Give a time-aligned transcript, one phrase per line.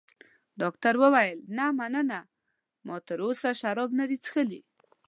[0.61, 2.19] ډاکټر وویل: نه، مننه،
[2.85, 4.61] ما تراوسه شراب نه دي څښلي.